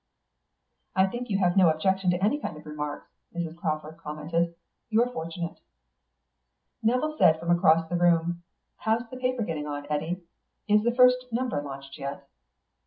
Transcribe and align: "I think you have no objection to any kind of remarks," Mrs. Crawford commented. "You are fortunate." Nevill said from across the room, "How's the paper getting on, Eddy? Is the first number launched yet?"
"I 0.95 1.05
think 1.05 1.29
you 1.29 1.37
have 1.37 1.55
no 1.55 1.69
objection 1.69 2.09
to 2.09 2.23
any 2.23 2.39
kind 2.39 2.57
of 2.57 2.65
remarks," 2.65 3.11
Mrs. 3.35 3.55
Crawford 3.55 3.97
commented. 3.97 4.55
"You 4.89 5.03
are 5.03 5.09
fortunate." 5.09 5.59
Nevill 6.81 7.15
said 7.19 7.39
from 7.39 7.51
across 7.51 7.87
the 7.87 7.97
room, 7.97 8.41
"How's 8.77 9.07
the 9.11 9.17
paper 9.17 9.43
getting 9.43 9.67
on, 9.67 9.85
Eddy? 9.91 10.23
Is 10.67 10.81
the 10.83 10.95
first 10.95 11.31
number 11.31 11.61
launched 11.61 11.99
yet?" 11.99 12.27